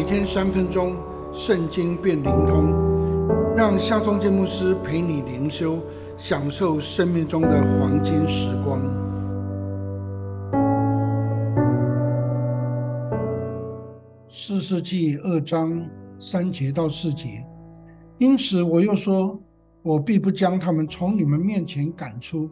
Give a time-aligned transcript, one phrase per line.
[0.00, 0.96] 每天三分钟，
[1.30, 2.72] 圣经变灵通，
[3.54, 5.78] 让夏忠建牧师陪你灵修，
[6.16, 8.80] 享受生命中的黄金时光。
[14.30, 15.86] 四世纪二章
[16.18, 17.44] 三节到四节，
[18.16, 19.38] 因此我又说，
[19.82, 22.48] 我必不将他们从你们面前赶出，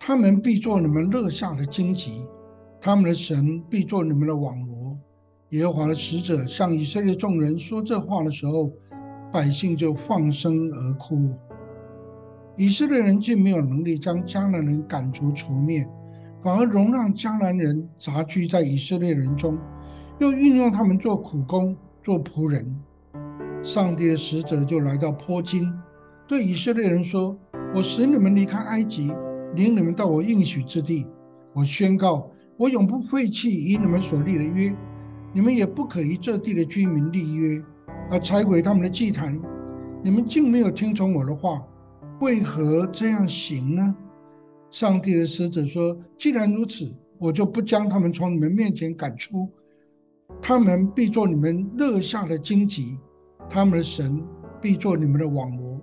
[0.00, 2.26] 他们必做你们乐下的荆棘。
[2.80, 4.65] 他们的神必做你们的网。
[5.50, 8.72] 耶和华的使者向以色列众人说这话的时候，
[9.32, 11.30] 百姓就放声而哭。
[12.56, 15.86] 以色列人竟没有能力将迦南人赶逐除灭，
[16.42, 19.56] 反而容让迦南人杂居在以色列人中，
[20.18, 22.82] 又运用他们做苦工、做仆人。
[23.62, 25.72] 上帝的使者就来到坡金，
[26.26, 27.38] 对以色列人说
[27.72, 29.12] ：“我使你们离开埃及，
[29.54, 31.06] 领你们到我应许之地。
[31.52, 34.74] 我宣告。”我永不废弃与你们所立的约，
[35.36, 37.62] 你们也不可与这地的居民立约，
[38.10, 39.38] 而拆毁他们的祭坛。
[40.02, 41.62] 你们竟没有听从我的话，
[42.22, 43.94] 为何这样行呢？
[44.70, 49.46] 上帝的使者说：“既然如此，我就不将他们从你们面前赶出，
[50.40, 52.96] 他们必做你们乐下的荆棘，
[53.46, 54.18] 他们的神
[54.62, 55.78] 必做你们的网罗。”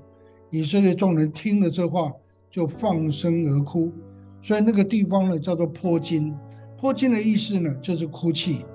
[0.50, 2.12] 以色列众人听了这话，
[2.50, 3.94] 就放声而哭。
[4.42, 6.34] 所以那个地方呢，叫做坡金。
[6.76, 8.66] 破金的意思呢，就是哭泣。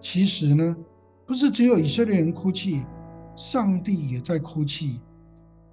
[0.00, 0.76] 其实呢，
[1.26, 2.84] 不是只有以色列人哭泣，
[3.36, 5.00] 上帝也在哭泣。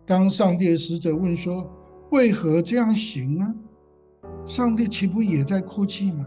[0.05, 1.69] 当上帝的使者问说
[2.11, 3.55] ：“为何这样行呢？”
[4.45, 6.25] 上帝岂不也在哭泣吗？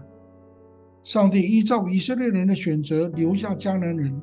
[1.03, 4.21] 上帝依照以色列人的选择，留下迦南人，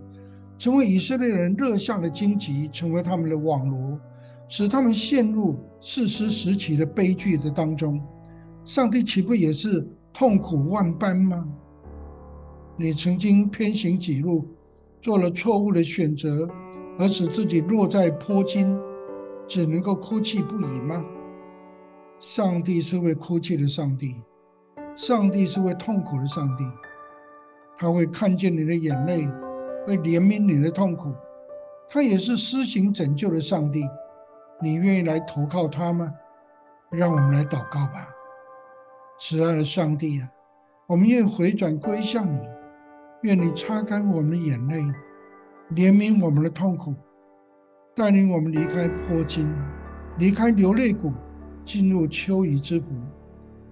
[0.57, 3.99] 成为以色列人热下的荆棘，成为他们的网罗，
[4.47, 8.01] 使他们陷入四师时期的悲剧的当中。
[8.65, 9.87] 上帝岂不也是？
[10.13, 11.47] 痛苦万般吗？
[12.79, 14.45] 你曾经偏行己路，
[15.01, 16.47] 做了错误的选择，
[16.99, 18.77] 而使自己落在坡金，
[19.47, 21.03] 只能够哭泣不已吗？
[22.19, 24.15] 上帝是会哭泣的上帝，
[24.95, 26.63] 上帝是会痛苦的上帝，
[27.79, 29.27] 他会看见你的眼泪，
[29.87, 31.11] 会怜悯你的痛苦，
[31.89, 33.83] 他也是施行拯救的上帝。
[34.61, 36.13] 你愿意来投靠他吗？
[36.91, 38.07] 让我们来祷告吧。
[39.19, 40.29] 慈爱的上帝啊，
[40.85, 42.39] 我们愿回转归向你，
[43.21, 44.81] 愿你擦干我们的眼泪，
[45.71, 46.93] 怜悯我们的痛苦，
[47.95, 49.49] 带领我们离开坡津，
[50.19, 51.11] 离开流泪谷，
[51.65, 52.87] 进入秋雨之谷。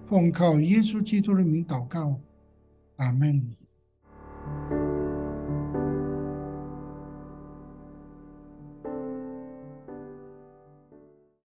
[0.04, 2.18] 奉靠耶稣基督的名祷告，
[2.96, 3.65] 阿门。